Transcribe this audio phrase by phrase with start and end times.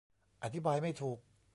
[0.43, 1.19] อธิบายไม่ถูก